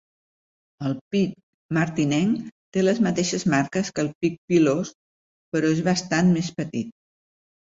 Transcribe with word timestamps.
El 0.87 0.95
pic 1.15 1.35
martinenc 1.77 2.47
té 2.77 2.83
les 2.85 3.01
mateixes 3.09 3.45
marques 3.55 3.93
que 3.99 4.03
el 4.07 4.09
pic 4.25 4.41
pilós 4.53 4.93
però 5.53 5.73
és 5.77 5.85
bastant 5.91 6.33
més 6.41 6.51
petit. 6.63 6.91